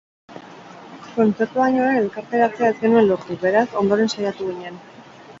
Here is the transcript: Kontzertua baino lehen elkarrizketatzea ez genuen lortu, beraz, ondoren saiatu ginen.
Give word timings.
Kontzertua 1.17 1.57
baino 1.63 1.83
lehen 1.87 1.99
elkarrizketatzea 2.03 2.69
ez 2.69 2.77
genuen 2.85 3.05
lortu, 3.11 3.37
beraz, 3.43 3.67
ondoren 3.83 4.11
saiatu 4.15 4.49
ginen. 4.49 4.81